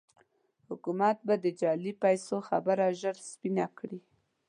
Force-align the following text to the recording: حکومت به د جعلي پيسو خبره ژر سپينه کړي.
حکومت 0.69 1.17
به 1.27 1.35
د 1.43 1.45
جعلي 1.59 1.93
پيسو 2.03 2.35
خبره 2.49 2.85
ژر 3.01 3.15
سپينه 3.29 3.65
کړي. 3.77 3.99